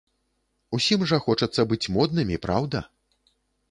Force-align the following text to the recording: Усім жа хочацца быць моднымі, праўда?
Усім 0.77 1.05
жа 1.13 1.21
хочацца 1.27 1.69
быць 1.75 1.81
моднымі, 2.01 2.43
праўда? 2.49 2.87